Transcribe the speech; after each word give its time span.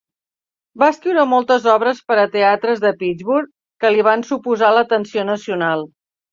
Va 0.83 0.87
escriure 0.93 1.25
moltes 1.33 1.67
obres 1.73 1.99
per 2.07 2.17
a 2.23 2.25
teatres 2.37 2.83
de 2.87 2.93
Pittsburgh 3.03 3.53
que 3.85 3.95
li 3.95 4.09
van 4.11 4.27
suposar 4.33 4.75
l'atenció 4.81 5.31
nacional. 5.33 5.89